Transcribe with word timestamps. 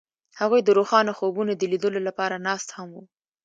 هغوی 0.39 0.61
د 0.63 0.69
روښانه 0.77 1.11
خوبونو 1.17 1.51
د 1.55 1.63
لیدلو 1.71 1.99
لپاره 2.07 2.43
ناست 2.47 2.69
هم 2.77 2.87
وو. 2.95 3.03